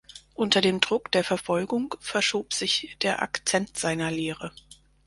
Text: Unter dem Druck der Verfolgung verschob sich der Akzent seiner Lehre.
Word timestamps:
Unter 0.33 0.61
dem 0.61 0.79
Druck 0.81 1.11
der 1.11 1.23
Verfolgung 1.23 1.93
verschob 1.99 2.53
sich 2.55 2.97
der 3.03 3.21
Akzent 3.21 3.77
seiner 3.77 4.09
Lehre. 4.09 4.51